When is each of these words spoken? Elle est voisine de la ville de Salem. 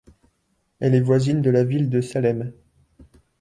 Elle 0.79 0.95
est 0.95 0.99
voisine 0.99 1.43
de 1.43 1.51
la 1.51 1.63
ville 1.63 1.87
de 1.91 2.01
Salem. 2.01 2.53